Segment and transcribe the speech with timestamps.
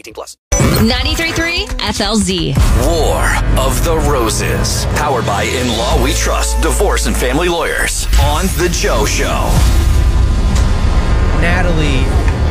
[0.00, 0.36] 18 plus.
[0.52, 2.56] 93.3 FLZ.
[2.86, 4.86] War of the Roses.
[4.96, 6.60] Powered by In Law We Trust.
[6.62, 8.06] Divorce and Family Lawyers.
[8.22, 9.50] On The Joe Show.
[11.40, 12.04] Natalie,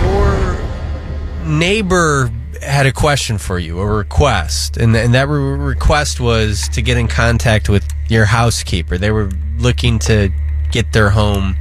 [0.04, 2.32] your neighbor
[2.62, 6.98] had a question for you, a request, and, and that re- request was to get
[6.98, 8.98] in contact with your housekeeper.
[8.98, 10.30] They were looking to
[10.72, 11.56] get their home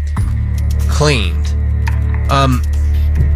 [0.91, 1.49] cleaned.
[2.31, 2.63] Um,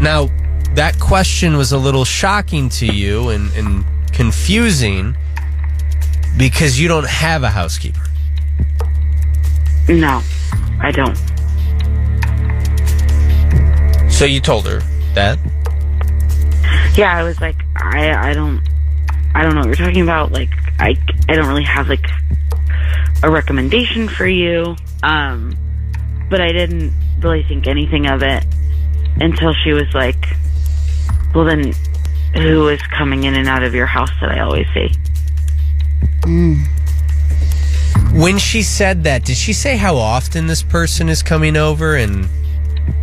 [0.00, 0.28] now,
[0.74, 5.16] that question was a little shocking to you and, and confusing
[6.38, 8.00] because you don't have a housekeeper.
[9.88, 10.22] No,
[10.80, 11.16] I don't.
[14.10, 14.80] So you told her
[15.14, 15.38] that.
[16.96, 18.62] Yeah, I was like, I, I don't,
[19.34, 20.32] I don't know what you're talking about.
[20.32, 20.94] Like, I,
[21.28, 22.06] I don't really have like
[23.22, 24.76] a recommendation for you.
[25.02, 25.56] Um,
[26.30, 28.44] but I didn't really think anything of it
[29.20, 30.24] until she was like,
[31.34, 31.72] well, then
[32.34, 34.90] who is coming in and out of your house that I always see?
[36.24, 36.54] Hmm.
[38.18, 42.28] When she said that, did she say how often this person is coming over and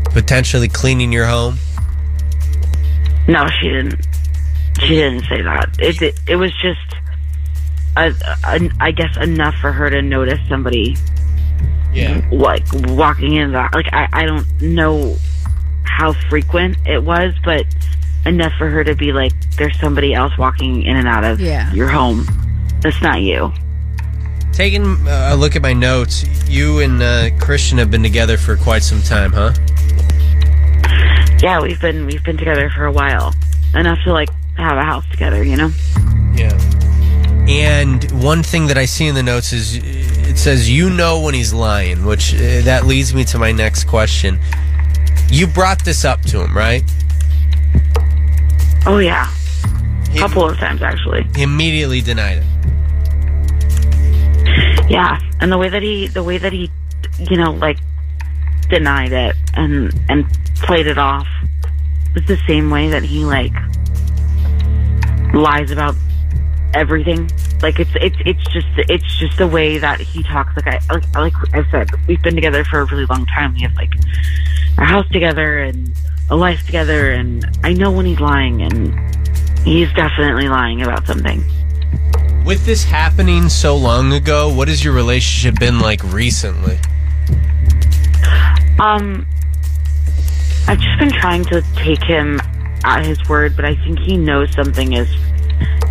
[0.06, 1.58] potentially cleaning your home?
[3.28, 3.96] No, she didn't.
[4.82, 5.70] She didn't say that.
[5.80, 6.80] It it, it was just,
[7.98, 8.14] a,
[8.46, 10.96] a, I guess, enough for her to notice somebody
[11.94, 12.22] Yeah.
[12.32, 13.74] like walking in that.
[13.74, 15.16] Like I, I don't know
[15.84, 17.66] how frequent it was, but
[18.30, 21.72] enough for her to be like, "There's somebody else walking in and out of Yeah.
[21.74, 22.26] your home.
[22.82, 23.52] That's not you."
[24.54, 28.56] Taking uh, a look at my notes, you and uh, Christian have been together for
[28.58, 29.54] quite some time, huh?
[31.42, 33.34] Yeah, we've been we've been together for a while,
[33.74, 35.44] enough to like have a house together.
[35.44, 35.72] You know.
[36.34, 36.58] Yeah.
[37.48, 41.34] And one thing that I see in the notes is it says you know when
[41.34, 44.40] he's lying, which uh, that leads me to my next question.
[45.32, 46.84] You brought this up to him, right?
[48.86, 49.32] Oh yeah,
[50.14, 51.28] a couple of times actually.
[51.36, 52.46] He immediately denied it.
[54.90, 56.72] Yeah, and the way that he, the way that he,
[57.20, 57.78] you know, like
[58.70, 60.26] denied it and and
[60.56, 61.28] played it off
[62.16, 63.54] was the same way that he like
[65.34, 65.96] lies about
[66.74, 67.30] everything.
[67.62, 70.56] Like it's it's it's just it's just the way that he talks.
[70.56, 73.54] Like I like, like I said, we've been together for a really long time.
[73.54, 73.94] We have like
[74.78, 75.94] a house together and
[76.30, 78.94] a life together, and I know when he's lying, and
[79.60, 81.44] he's definitely lying about something.
[82.46, 86.78] With this happening so long ago, what has your relationship been like recently?
[88.80, 89.26] Um,
[90.68, 92.40] I've just been trying to take him
[92.84, 95.10] at his word, but I think he knows something is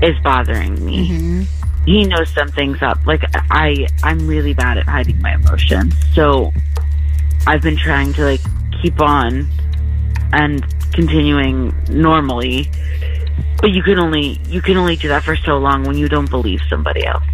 [0.03, 1.47] is bothering me.
[1.85, 3.05] He knows something's up.
[3.07, 6.53] Like I, I'm really bad at hiding my emotions, so
[7.47, 8.41] I've been trying to like
[8.81, 9.49] keep on
[10.33, 12.71] and continuing normally.
[13.61, 16.31] But you can only you can only do that for so long when you don't
[16.31, 17.25] believe somebody else.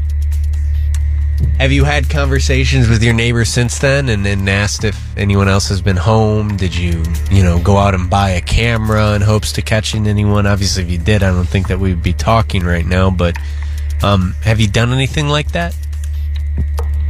[1.59, 5.69] Have you had conversations with your neighbors since then and then asked if anyone else
[5.69, 6.57] has been home?
[6.57, 10.47] Did you, you know, go out and buy a camera in hopes to catching anyone?
[10.47, 13.37] Obviously, if you did, I don't think that we'd be talking right now, but
[14.03, 15.77] um, have you done anything like that?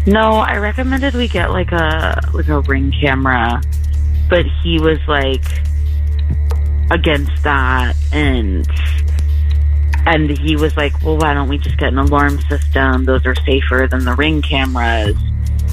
[0.06, 3.62] No, I recommended we get like a like a ring camera,
[4.28, 5.44] but he was like
[6.90, 8.68] against that and
[10.06, 13.04] and he was like, "Well, why don't we just get an alarm system?
[13.04, 15.16] Those are safer than the ring cameras.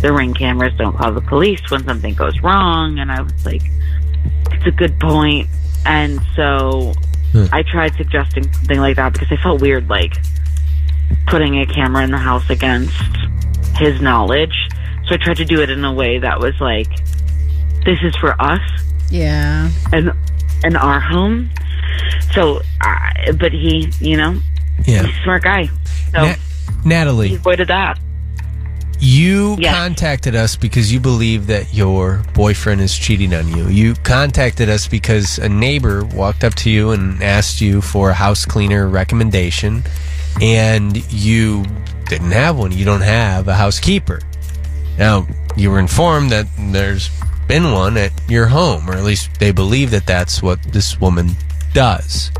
[0.01, 3.63] The ring cameras don't call the police when something goes wrong." And I was like,
[4.51, 5.49] "It's a good point."
[5.85, 6.93] And so
[7.33, 7.45] hmm.
[7.51, 10.13] I tried suggesting something like that because I felt weird like
[11.27, 12.93] putting a camera in the house against
[13.75, 14.55] his knowledge.
[15.07, 16.87] So I tried to do it in a way that was like,
[17.83, 18.61] this is for us
[19.09, 19.69] Yeah.
[19.91, 20.13] and
[20.63, 21.49] and our home.
[22.33, 24.39] So, uh, but he, you know,
[24.85, 25.03] Yeah.
[25.05, 25.69] he's a smart guy.
[26.13, 26.35] So Na-
[26.85, 27.29] Natalie.
[27.29, 27.99] he avoided that.
[29.03, 29.75] You Yes.
[29.75, 33.67] contacted us because you believe that your boyfriend is cheating on you.
[33.67, 38.13] You contacted us because a neighbor walked up to you and asked you for a
[38.13, 39.83] house cleaner recommendation,
[40.39, 41.65] and you
[42.09, 42.71] didn't have one.
[42.71, 44.21] You don't have a housekeeper.
[44.99, 45.25] Now,
[45.55, 47.09] you were informed that there's
[47.51, 51.31] been one at your home, or at least they believe that that's what this woman
[51.73, 52.31] does.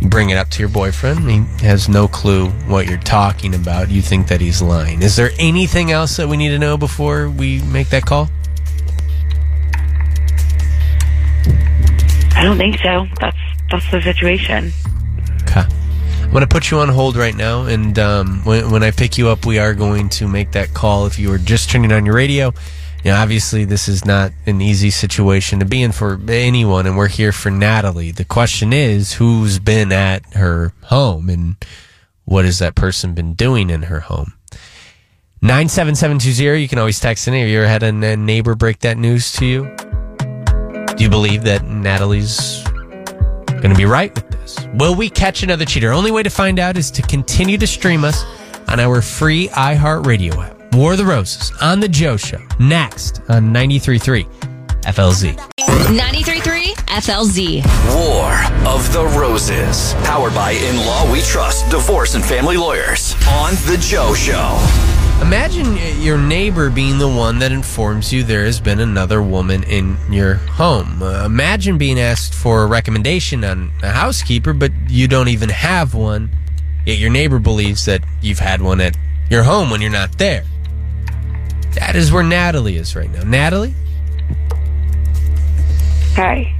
[0.00, 1.28] You bring it up to your boyfriend.
[1.28, 3.90] He has no clue what you're talking about.
[3.90, 5.02] You think that he's lying.
[5.02, 8.30] Is there anything else that we need to know before we make that call?
[12.34, 13.06] I don't think so.
[13.20, 13.36] That's
[13.70, 14.72] that's the situation.
[15.42, 15.66] Okay.
[16.22, 19.18] I'm going to put you on hold right now, and um, when, when I pick
[19.18, 21.04] you up, we are going to make that call.
[21.04, 22.54] If you were just turning on your radio,
[23.04, 26.96] you know, obviously this is not an easy situation to be in for anyone, and
[26.96, 28.12] we're here for Natalie.
[28.12, 31.56] The question is, who's been at her home, and
[32.24, 34.32] what has that person been doing in her home?
[35.42, 37.34] 97720, you can always text in.
[37.34, 39.64] Have you ever had a neighbor break that news to you?
[40.96, 44.58] Do you believe that Natalie's going to be right with this?
[44.72, 45.92] Will we catch another cheater?
[45.92, 48.24] Only way to find out is to continue to stream us
[48.68, 50.53] on our free iHeartRadio app.
[50.74, 52.40] War of the Roses on The Joe Show.
[52.58, 54.24] Next on 93.3
[54.82, 55.36] FLZ.
[55.60, 57.64] 93.3 FLZ.
[57.94, 59.94] War of the Roses.
[60.02, 63.14] Powered by In Law We Trust Divorce and Family Lawyers.
[63.28, 64.58] On The Joe Show.
[65.22, 69.96] Imagine your neighbor being the one that informs you there has been another woman in
[70.10, 71.00] your home.
[71.00, 75.94] Uh, imagine being asked for a recommendation on a housekeeper, but you don't even have
[75.94, 76.30] one,
[76.84, 78.96] yet your neighbor believes that you've had one at
[79.30, 80.44] your home when you're not there.
[81.74, 83.22] That is where Natalie is right now.
[83.24, 83.74] Natalie?
[86.14, 86.54] Hi.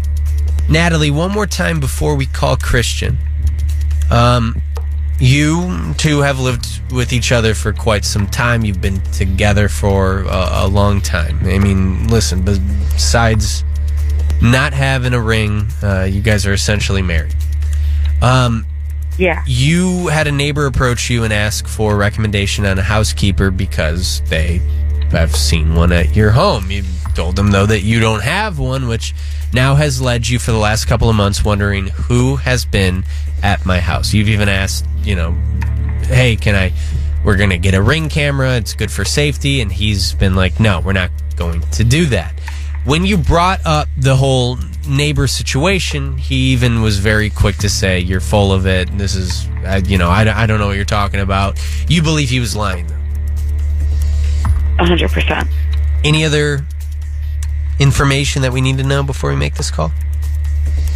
[0.69, 3.19] Natalie, one more time before we call Christian.
[4.11, 4.61] Um,
[5.21, 8.65] you two have lived with each other for quite some time.
[8.65, 11.39] You've been together for a, a long time.
[11.45, 13.63] I mean, listen, besides
[14.43, 17.35] not having a ring, uh, you guys are essentially married.
[18.21, 18.67] Um,
[19.19, 19.45] Yeah.
[19.47, 24.21] you had a neighbor approach you and ask for a recommendation on a housekeeper because
[24.29, 24.61] they
[25.15, 26.71] have seen one at your home.
[26.71, 26.85] You
[27.15, 29.15] told them though that you don't have one, which
[29.53, 33.05] now has led you for the last couple of months wondering who has been
[33.43, 34.13] at my house.
[34.13, 35.33] You've even asked, you know,
[36.03, 36.73] hey, can I?
[37.25, 38.57] We're gonna get a ring camera.
[38.57, 42.39] It's good for safety, and he's been like, no, we're not going to do that.
[42.85, 47.99] When you brought up the whole neighbor situation, he even was very quick to say,
[48.01, 48.91] "You're full of it.
[48.99, 49.47] This is,
[49.87, 51.59] you know, I, I don't know what you're talking about."
[51.89, 53.04] You believe he was lying, though.
[54.85, 55.49] A hundred percent.
[56.05, 56.67] Any other
[57.79, 59.91] information that we need to know before we make this call?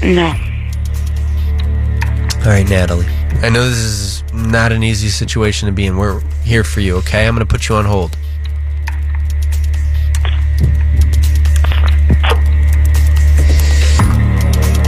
[0.03, 0.27] No.
[2.41, 3.07] All right, Natalie.
[3.41, 5.97] I know this is not an easy situation to be in.
[5.97, 7.27] We're here for you, okay?
[7.27, 8.15] I'm going to put you on hold.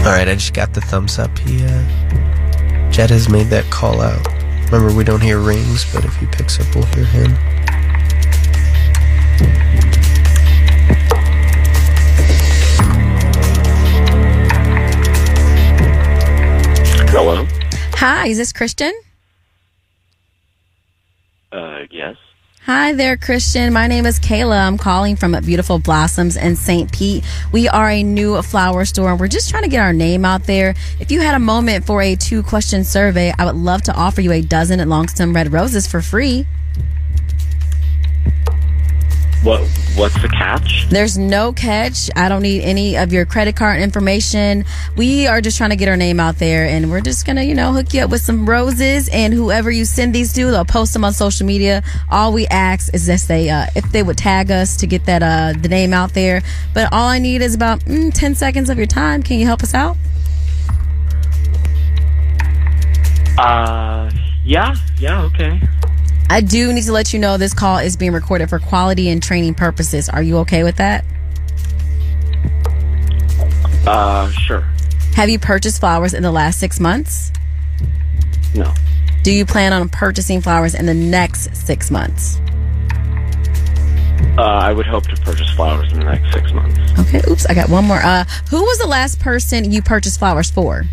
[0.01, 1.39] All right, I just got the thumbs up.
[1.39, 4.29] He, uh, Jed has made that call out.
[4.71, 7.35] Remember, we don't hear rings, but if he picks up, we'll hear him.
[17.13, 17.47] Hello.
[17.95, 18.93] Hi, is this Christian?
[21.53, 22.17] Uh, yes.
[22.65, 23.73] Hi there, Christian.
[23.73, 24.67] My name is Kayla.
[24.67, 26.93] I'm calling from Beautiful Blossoms in St.
[26.93, 27.25] Pete.
[27.53, 30.45] We are a new flower store and we're just trying to get our name out
[30.45, 30.75] there.
[31.01, 34.21] If you had a moment for a two question survey, I would love to offer
[34.21, 36.47] you a dozen long stem red roses for free.
[39.43, 39.61] What
[39.97, 40.87] What's the catch?
[40.89, 42.11] There's no catch.
[42.15, 44.65] I don't need any of your credit card information.
[44.97, 47.45] We are just trying to get our name out there and we're just going to,
[47.45, 50.65] you know, hook you up with some roses and whoever you send these to, they'll
[50.65, 51.83] post them on social media.
[52.11, 55.23] All we ask is that they, uh, if they would tag us to get that,
[55.23, 56.43] uh, the name out there.
[56.73, 59.23] But all I need is about mm, 10 seconds of your time.
[59.23, 59.97] Can you help us out?
[63.39, 64.11] Uh,
[64.45, 65.61] yeah, yeah, okay.
[66.31, 69.21] I do need to let you know this call is being recorded for quality and
[69.21, 70.09] training purposes.
[70.09, 71.05] Are you okay with that?
[73.85, 74.61] Uh, sure.
[75.17, 77.33] Have you purchased flowers in the last six months?
[78.55, 78.73] No.
[79.25, 82.41] Do you plan on purchasing flowers in the next six months?
[84.39, 86.79] Uh, I would hope to purchase flowers in the next six months.
[87.01, 87.99] Okay, oops, I got one more.
[87.99, 90.85] Uh, who was the last person you purchased flowers for?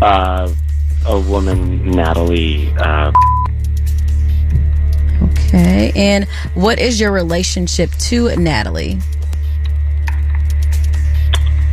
[0.00, 0.54] Uh,
[1.06, 2.72] a woman, Natalie.
[2.78, 3.12] Uh,
[5.46, 8.98] Okay, and what is your relationship to Natalie?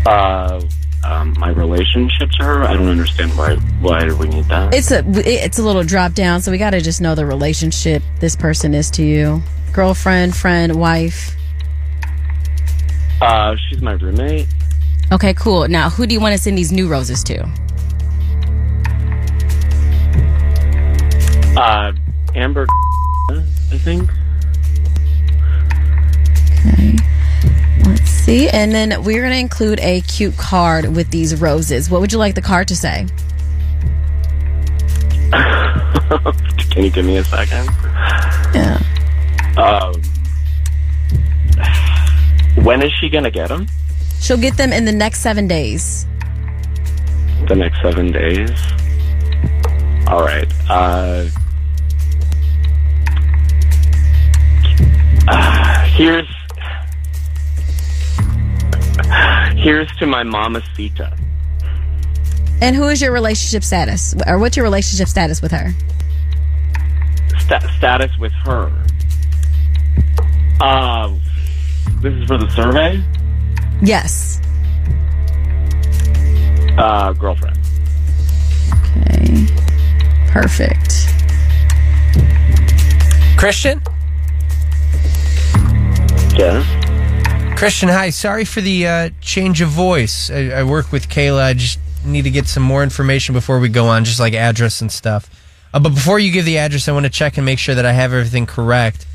[0.05, 0.61] uh,
[1.03, 2.63] um, my relationship to her.
[2.63, 3.55] I don't understand why.
[3.81, 4.73] Why do we need that?
[4.73, 8.03] It's a it's a little drop down, so we got to just know the relationship
[8.19, 9.41] this person is to you.
[9.73, 11.35] Girlfriend, friend, wife.
[13.19, 14.47] Uh, she's my roommate.
[15.11, 15.67] Okay, cool.
[15.67, 17.50] Now, who do you want to send these new roses to?
[21.62, 21.94] Uh,
[22.34, 22.65] Amber.
[23.30, 24.10] I think.
[26.65, 26.96] Okay.
[27.86, 28.50] Let's see.
[28.50, 31.88] And then we're going to include a cute card with these roses.
[31.88, 33.06] What would you like the card to say?
[36.72, 37.70] Can you give me a second?
[38.56, 38.82] Yeah.
[39.56, 40.01] Um,
[42.65, 43.68] when is she gonna get them?
[44.20, 46.06] She'll get them in the next seven days.
[47.48, 48.50] The next seven days.
[50.08, 50.51] All right.
[50.70, 51.27] Uh,
[55.28, 56.28] uh, here's
[59.56, 61.16] here's to my mamacita.
[62.62, 64.16] And who is your relationship status?
[64.28, 65.72] Or what's your relationship status with her?
[67.40, 68.72] Sta- status with her.
[70.60, 71.16] Uh,
[72.01, 73.01] this is for the survey.
[73.82, 74.40] Yes.
[76.78, 77.58] Uh, girlfriend.
[78.74, 79.48] Okay.
[80.28, 81.08] Perfect.
[83.38, 83.82] Christian?
[86.38, 87.59] Yes.
[87.59, 88.09] Christian, hi.
[88.09, 90.31] Sorry for the uh, change of voice.
[90.31, 91.43] I, I work with Kayla.
[91.43, 94.81] I just need to get some more information before we go on, just like address
[94.81, 95.29] and stuff.
[95.73, 97.85] Uh, but before you give the address, I want to check and make sure that
[97.85, 99.05] I have everything correct.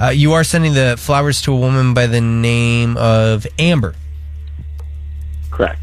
[0.00, 3.94] Uh, you are sending the flowers to a woman by the name of Amber,
[5.50, 5.78] Correct.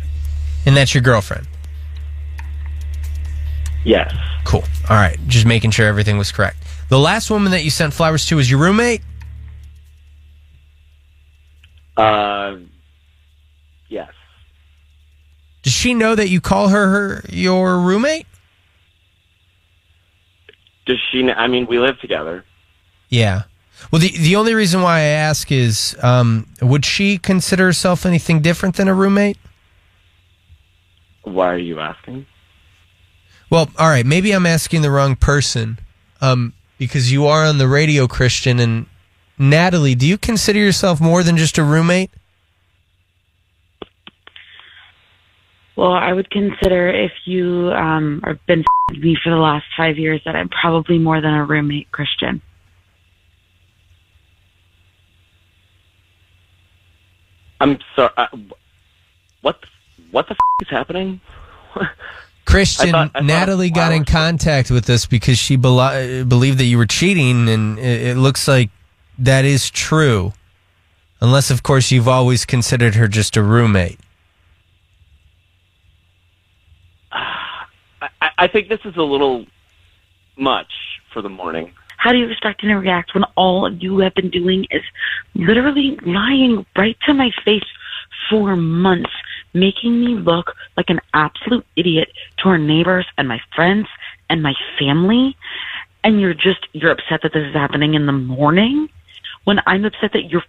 [0.65, 1.48] and that's your girlfriend.
[3.86, 4.13] Yes.
[4.43, 4.63] Cool.
[4.89, 5.17] All right.
[5.27, 6.57] Just making sure everything was correct.
[6.89, 9.01] The last woman that you sent flowers to was your roommate?
[12.01, 12.58] Uh,
[13.88, 14.12] yes.
[15.63, 18.25] Does she know that you call her, her your roommate?
[20.86, 21.22] Does she?
[21.22, 22.43] kn- I mean, we live together.
[23.10, 23.43] Yeah.
[23.91, 28.41] Well, the the only reason why I ask is, um, would she consider herself anything
[28.41, 29.38] different than a roommate?
[31.24, 32.25] Why are you asking?
[33.50, 34.05] Well, all right.
[34.05, 35.79] Maybe I'm asking the wrong person,
[36.22, 38.60] um, because you are on the radio, Christian.
[38.60, 38.86] And
[39.41, 42.12] Natalie, do you consider yourself more than just a roommate?
[45.75, 49.98] Well, I would consider if you um, have been with me for the last five
[49.98, 52.39] years that I'm probably more than a roommate, Christian.
[57.60, 58.12] I'm sorry.
[58.17, 58.27] Uh,
[59.41, 59.60] what?
[60.12, 61.19] What the f- is happening?
[62.45, 66.57] Christian, I thought- I thought Natalie got in contact with us because she belo- believed
[66.60, 68.69] that you were cheating, and it, it looks like
[69.22, 70.34] that is true.
[71.22, 74.00] Unless, of course, you've always considered her just a roommate.
[77.12, 79.46] I, I think this is a little
[80.38, 80.74] much
[81.13, 81.72] for the morning.
[81.98, 84.82] How do you expect me to react when all you have been doing is
[85.36, 87.62] literally lying right to my face
[88.28, 89.12] for months,
[89.54, 93.88] making me look like an absolute idiot to our neighbors and my friends
[94.32, 95.38] and my family?
[96.04, 98.90] And you're just, you're upset that this is happening in the morning
[99.45, 100.43] when I'm upset that you're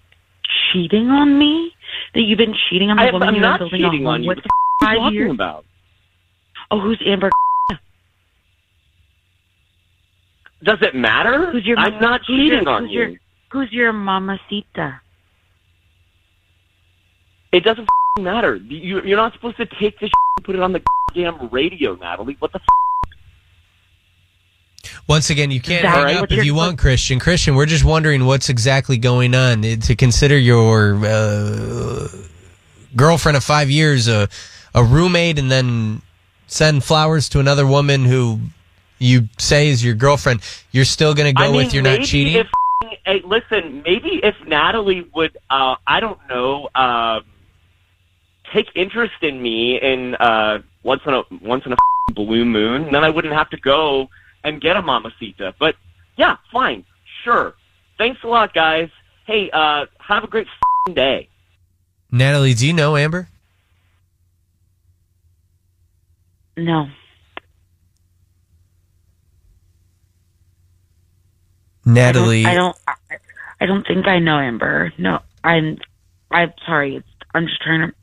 [0.72, 1.72] cheating on me?
[2.14, 4.22] That you've been cheating on the I, woman I'm you've been building cheating home on
[4.22, 4.28] you.
[4.28, 5.30] with What the f- are you talking years?
[5.32, 5.64] about?
[6.70, 7.30] Oh, who's Amber?
[10.64, 11.50] Does it matter?
[11.50, 13.00] Who's your I'm not cheating on who's you.
[13.00, 13.10] Your,
[13.50, 15.00] who's your mamacita?
[17.52, 17.88] It doesn't
[18.20, 18.56] matter.
[18.56, 20.80] You, you're not supposed to take this and put it on the
[21.14, 22.36] damn radio, Natalie.
[22.38, 22.66] What the f-
[25.08, 27.18] Once again, you can't hang up if you want, Christian.
[27.18, 29.64] Christian, we're just wondering what's exactly going on.
[29.64, 32.08] Eh, To consider your uh,
[32.94, 34.28] girlfriend of five years a,
[34.74, 36.02] a roommate and then
[36.46, 38.38] send flowers to another woman who
[38.98, 40.40] you say is your girlfriend,
[40.70, 42.36] you're still going to go I mean, with you're not cheating?
[42.36, 42.46] If,
[43.04, 47.20] hey, listen, maybe if Natalie would, uh, I don't know, uh,
[48.52, 51.76] take interest in me in uh, once in a once in a
[52.12, 54.08] blue moon, then I wouldn't have to go
[54.44, 55.54] and get a mamacita.
[55.58, 55.76] But
[56.16, 56.84] yeah, fine,
[57.24, 57.54] sure.
[57.98, 58.90] Thanks a lot, guys.
[59.26, 60.46] Hey, uh, have a great
[60.92, 61.28] day.
[62.10, 63.28] Natalie, do you know Amber?
[66.56, 66.88] No.
[71.84, 72.76] Natalie, I don't.
[72.86, 73.22] I don't.
[73.60, 74.92] I don't think I know Amber.
[74.98, 75.78] No, I'm.
[76.30, 76.96] I'm sorry.
[76.96, 77.94] It's, I'm just trying to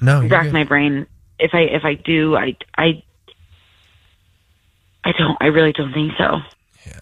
[0.00, 0.52] no, you're rack good.
[0.52, 1.06] my brain.
[1.38, 3.02] If I if I do, I I.
[5.06, 5.36] I don't.
[5.40, 6.40] I really don't think so.
[6.84, 7.00] Yeah.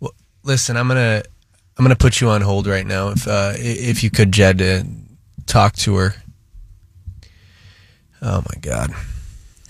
[0.00, 0.12] Well,
[0.42, 1.22] listen, I'm gonna
[1.78, 3.10] I'm gonna put you on hold right now.
[3.10, 4.82] If uh, if you could, Jed, uh,
[5.46, 6.14] talk to her.
[8.20, 8.90] Oh my God.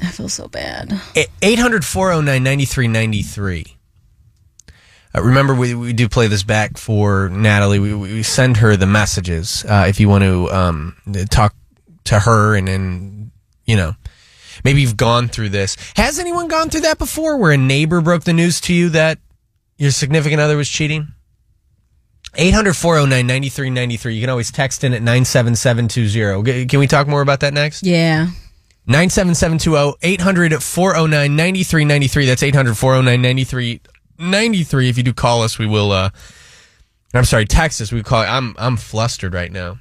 [0.03, 0.99] I feel so bad.
[1.43, 3.77] 800 409 9393.
[5.15, 7.79] Uh, remember, we, we do play this back for Natalie.
[7.79, 10.97] We, we send her the messages uh, if you want to um,
[11.31, 11.55] talk
[12.05, 13.31] to her and, then,
[13.67, 13.95] you know,
[14.65, 15.77] maybe you've gone through this.
[15.97, 19.19] Has anyone gone through that before where a neighbor broke the news to you that
[19.77, 21.09] your significant other was cheating?
[22.37, 24.15] 800 409 9393.
[24.15, 26.67] You can always text in at 97720.
[26.67, 27.85] Can we talk more about that next?
[27.85, 28.29] Yeah.
[28.87, 32.27] 97720 800 409 9393.
[32.27, 34.89] That's 800 409 9393.
[34.89, 36.11] If you do call us, we will, uh,
[37.15, 37.93] I'm sorry, Texas.
[37.93, 39.79] We call, I'm, I'm flustered right now.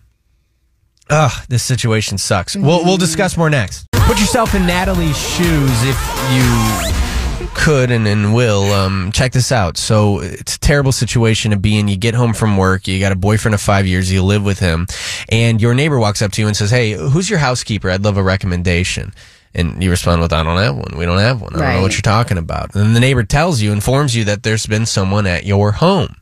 [1.09, 2.55] Ugh, this situation sucks.
[2.55, 3.87] We'll, we'll discuss more next.
[4.05, 5.97] Put yourself in Natalie's shoes if
[6.33, 8.71] you could and, and will.
[8.71, 9.77] Um, check this out.
[9.77, 11.87] So it's a terrible situation to be in.
[11.87, 14.59] You get home from work, you got a boyfriend of five years, you live with
[14.59, 14.87] him,
[15.29, 17.89] and your neighbor walks up to you and says, Hey, who's your housekeeper?
[17.89, 19.13] I'd love a recommendation.
[19.55, 20.97] And you respond with, I don't have one.
[20.97, 21.55] We don't have one.
[21.55, 22.75] I don't know what you're talking about.
[22.75, 26.15] And then the neighbor tells you, informs you that there's been someone at your home.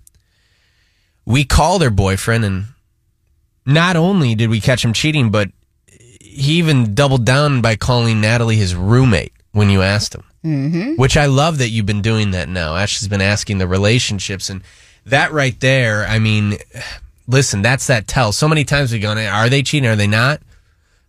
[1.25, 2.65] We call their boyfriend and
[3.65, 5.50] not only did we catch him cheating, but
[6.24, 10.24] he even doubled down by calling Natalie his roommate when you asked him.
[10.44, 10.96] Mm-hmm.
[10.96, 12.75] Which I love that you've been doing that now.
[12.75, 14.62] Ashley's been asking the relationships, and
[15.06, 16.58] that right there, I mean,
[17.28, 18.32] listen, that's that tell.
[18.32, 19.90] So many times we go, are they cheating?
[19.90, 20.42] Are they not?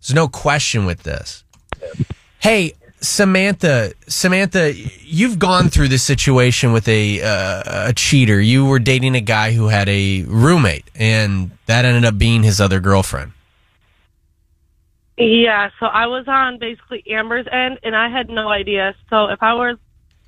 [0.01, 1.43] There's no question with this.
[2.39, 8.39] Hey, Samantha, Samantha, you've gone through this situation with a uh, a cheater.
[8.39, 12.61] You were dating a guy who had a roommate, and that ended up being his
[12.61, 13.33] other girlfriend.
[15.17, 18.95] Yeah, so I was on basically Amber's end, and I had no idea.
[19.09, 19.77] So if I was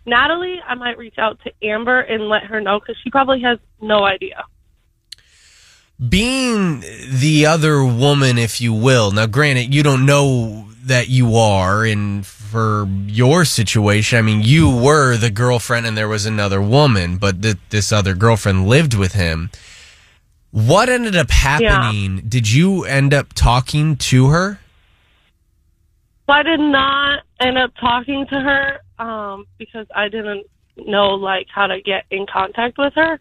[0.06, 3.58] Natalie, I might reach out to Amber and let her know because she probably has
[3.82, 4.44] no idea.
[6.10, 9.12] being the other woman, if you will.
[9.12, 14.70] Now, granted, you don't know that you are, and for your situation, I mean, you
[14.70, 19.14] were the girlfriend, and there was another woman, but th- this other girlfriend lived with
[19.14, 19.50] him.
[20.52, 22.24] What ended up happening?
[22.28, 24.60] Did you end up talking to her?
[26.28, 31.48] So I did not end up talking to her um, because I didn't know like
[31.54, 33.20] how to get in contact with her.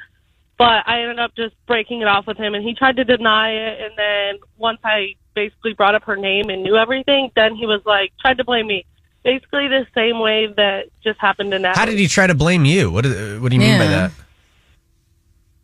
[0.56, 3.50] But I ended up just breaking it off with him, and he tried to deny
[3.50, 3.80] it.
[3.80, 7.82] And then once I basically brought up her name and knew everything, then he was
[7.84, 8.86] like tried to blame me.
[9.24, 11.78] Basically, the same way that just happened to Natalie.
[11.80, 12.90] How did he try to blame you?
[12.90, 14.12] What, is- what do you mean by that?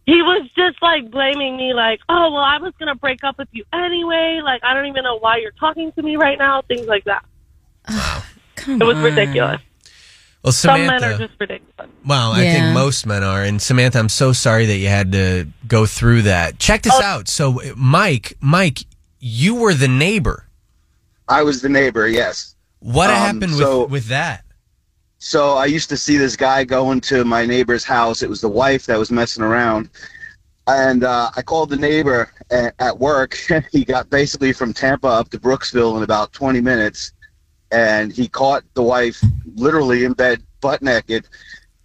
[0.06, 3.46] he was just like blaming me like oh well i was gonna break up with
[3.52, 6.86] you anyway like i don't even know why you're talking to me right now things
[6.86, 7.24] like that
[8.56, 9.02] Come it was on.
[9.02, 9.60] ridiculous
[10.42, 12.52] Well, some men are just ridiculous Well, I Yeah.
[12.54, 13.42] think most men are.
[13.42, 16.58] And Samantha, I'm so sorry that you had to go through that.
[16.58, 17.02] Check this Oh.
[17.02, 17.28] out.
[17.28, 18.84] So, Mike, Mike,
[19.18, 20.46] you were the neighbor.
[21.28, 22.54] I was the neighbor, yes.
[22.80, 24.44] What Um, happened so- with with that?
[25.22, 28.22] So I used to see this guy going to my neighbor's house.
[28.22, 29.90] It was the wife that was messing around.
[30.66, 33.34] And uh, I called the neighbor at, at work.
[33.72, 37.12] he got basically from Tampa up to Brooksville in about 20 minutes.
[37.72, 39.22] And he caught the wife
[39.54, 41.26] literally in bed, butt naked.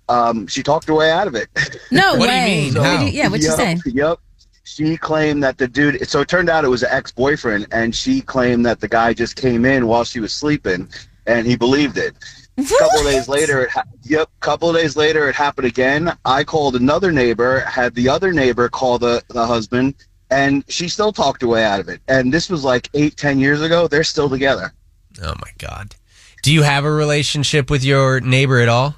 [0.10, 1.50] Um, she talked her way out of it.
[1.91, 2.45] No What do you way.
[2.65, 2.74] mean?
[2.76, 3.02] What How?
[3.04, 3.78] you- yeah, what you Yep, say?
[3.86, 4.19] Yep.
[4.63, 6.08] She claimed that the dude.
[6.10, 9.36] So it turned out it was an ex-boyfriend, and she claimed that the guy just
[9.36, 10.89] came in while she was sleeping,
[11.28, 12.15] and he believed it.
[12.58, 14.30] A couple of days later, it ha- yep.
[14.39, 16.15] Couple of days later, it happened again.
[16.26, 19.93] I called another neighbor, had the other neighbor call the the husband,
[20.32, 22.02] and she still talked her way out of it.
[22.08, 23.88] And this was like eight, ten years ago.
[23.88, 24.74] They're still together.
[25.21, 25.95] Oh my God.
[26.43, 28.95] Do you have a relationship with your neighbor at all?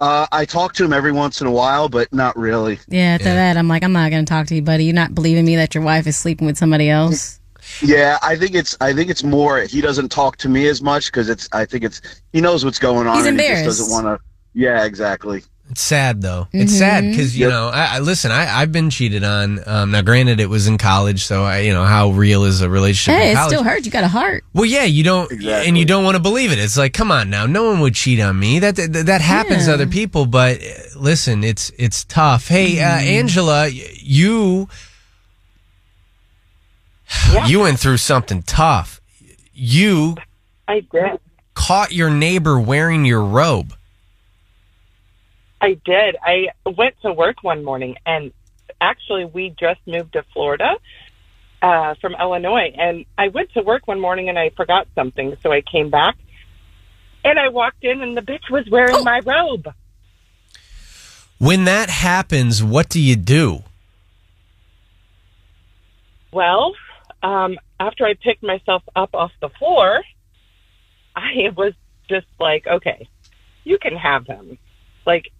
[0.00, 2.78] Uh, I talk to him every once in a while, but not really.
[2.86, 3.34] Yeah, after Yeah.
[3.34, 4.84] that, I'm like, I'm not going to talk to you, buddy.
[4.84, 7.40] You're not believing me that your wife is sleeping with somebody else.
[7.82, 11.06] Yeah, I think it's I think it's more he doesn't talk to me as much
[11.06, 12.00] because it's I think it's
[12.32, 13.64] he knows what's going on He's and he embarrassed.
[13.66, 14.24] just doesn't want to.
[14.54, 15.42] Yeah, exactly.
[15.70, 16.48] It's sad though.
[16.52, 17.50] It's sad because you Yep.
[17.50, 17.68] know.
[17.68, 18.30] I, I listen.
[18.30, 19.60] I, I've been cheated on.
[19.66, 22.70] Um, now, granted, it was in college, so I, you know how real is a
[22.70, 23.50] relationship Hey, in it college?
[23.52, 23.84] still hurts.
[23.84, 24.44] You got a heart.
[24.54, 25.68] Well, yeah, you don't, Exactly.
[25.68, 26.58] and you don't want to believe it.
[26.58, 28.60] It's like, come on now, no one would cheat on me.
[28.60, 32.48] That that, that happens to other people, but uh, listen, it's it's tough.
[32.48, 34.68] Hey, uh, Angela, y- you
[37.46, 39.00] you went through something tough.
[39.52, 40.16] You
[40.66, 41.18] i did
[41.54, 43.74] caught your neighbor wearing your robe.
[45.60, 46.16] I did.
[46.22, 48.32] I went to work one morning, and
[48.80, 50.76] actually, we just moved to Florida
[51.62, 52.72] uh, from Illinois.
[52.76, 56.16] And I went to work one morning, and I forgot something, so I came back,
[57.24, 59.68] and I walked in, and the bitch was wearing my robe.
[61.38, 63.62] When that happens, what do you do?
[66.32, 66.74] Well,
[67.22, 70.02] um, after I picked myself up off the floor,
[71.16, 71.74] I was
[72.08, 73.08] just like, okay,
[73.64, 74.58] you can have him.
[75.06, 75.32] Like,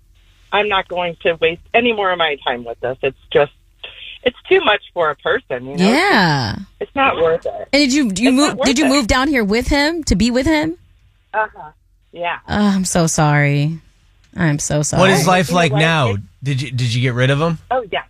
[0.52, 2.96] I'm not going to waste any more of my time with this.
[3.02, 3.52] It's just,
[4.22, 5.66] it's too much for a person.
[5.66, 5.88] You know?
[5.90, 6.56] Yeah.
[6.80, 7.68] It's not worth it.
[7.72, 8.64] And did you do you It's move?
[8.66, 8.88] Did you it.
[8.88, 10.76] move down here with him to be with him?
[11.34, 11.70] Uh huh.
[12.12, 12.38] Yeah.
[12.48, 13.78] Oh, I'm so sorry.
[14.36, 15.00] I'm so sorry.
[15.00, 16.08] What is life You know like now?
[16.14, 17.58] It- Did you did you get rid of him?
[17.70, 18.04] Oh yeah.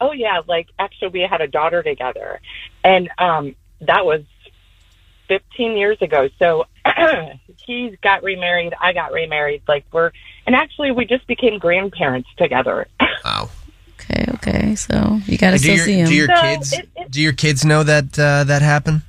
[0.00, 2.40] oh yeah, like actually we had a daughter together,
[2.84, 4.22] and um, that was
[5.28, 6.28] 15 years ago.
[6.38, 6.66] So
[7.68, 9.62] he got remarried, I got remarried.
[9.68, 10.10] Like we're,
[10.46, 12.88] and actually we just became grandparents together.
[13.24, 13.50] Wow.
[14.00, 14.74] Okay, okay.
[14.76, 16.06] So you got to do still your, see him.
[16.08, 19.02] do your So kids it- it- do your kids know that uh, that happened?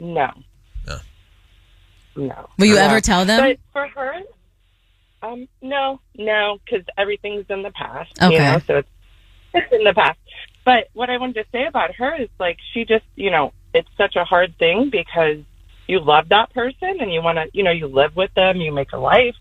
[0.00, 0.28] No.
[0.86, 0.96] No.
[2.16, 2.48] No.
[2.58, 2.80] Will you No.
[2.82, 3.40] ever tell them?
[3.40, 4.20] But for her,
[5.22, 8.12] um, no, no, because everything's in the past.
[8.20, 8.34] Okay.
[8.34, 8.88] You know, so it's,
[9.54, 10.18] it's in the past.
[10.64, 13.88] But what I wanted to say about her is like she just, you know, it's
[13.96, 15.38] such a hard thing because
[15.86, 18.72] you love that person and you want to, you know, you live with them, you
[18.72, 19.36] make a life.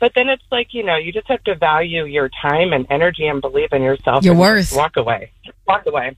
[0.00, 3.26] But then it's like, you know, you just have to value your time and energy
[3.26, 4.24] and believe in yourself.
[4.24, 4.74] Your and worth.
[4.74, 5.30] Walk away.
[5.44, 6.16] Just walk away.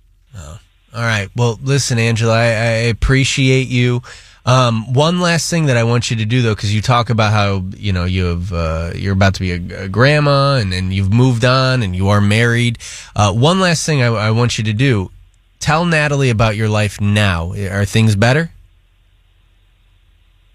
[0.95, 1.29] All right.
[1.35, 4.01] Well, listen, Angela, I, I appreciate you.
[4.47, 7.33] Um, one last thing that I want you to do, though, because you talk about
[7.33, 10.93] how you know you have uh, you're about to be a, a grandma and, and
[10.95, 12.79] you've moved on and you are married.
[13.17, 15.11] Uh, one last thing I, I want you to do:
[15.59, 17.53] tell Natalie about your life now.
[17.53, 18.53] Are things better?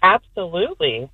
[0.02, 1.10] Absolutely.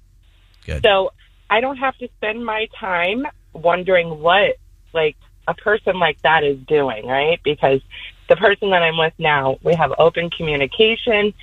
[0.65, 0.83] Good.
[0.83, 1.13] So
[1.49, 4.57] I don't have to spend my time wondering what
[4.93, 5.17] like
[5.49, 7.41] a person like that is doing, right?
[7.43, 7.81] Because
[8.29, 11.35] the person that I'm with now, we have open communication.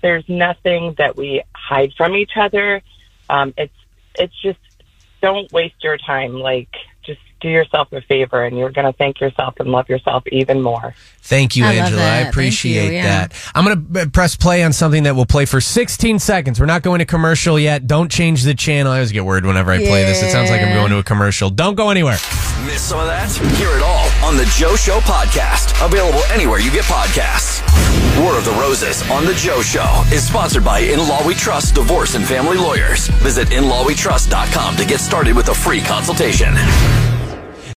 [0.00, 2.82] There's nothing that we hide from each other.
[3.30, 3.74] Um, it's
[4.18, 4.58] it's just
[5.20, 6.34] don't waste your time.
[6.34, 6.74] Like
[7.42, 10.94] do yourself a favor, and you're going to thank yourself and love yourself even more.
[11.20, 12.02] Thank you, I Angela.
[12.02, 13.02] I Thank you, appreciate yeah.
[13.02, 13.34] that.
[13.54, 16.58] I'm going to uh, press play on something that will play for 16 seconds.
[16.58, 17.86] We're not going to commercial yet.
[17.86, 18.92] Don't change the channel.
[18.92, 20.22] I always get worried whenever I play this.
[20.22, 21.50] It sounds like I'm going to a commercial.
[21.50, 22.18] Don't go anywhere.
[22.66, 23.30] Miss some of that?
[23.56, 25.84] Hear it all on the Joe Show podcast.
[25.84, 27.62] Available anywhere you get podcasts.
[28.20, 31.74] War of the Roses on the Joe Show is sponsored by In Law We Trust
[31.74, 33.08] Divorce and Family Lawyers.
[33.22, 36.54] Visit inlawwetrust.com to get started with a free consultation.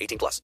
[0.00, 0.38] 18 plus.